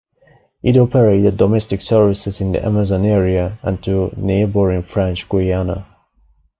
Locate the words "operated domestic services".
0.77-2.41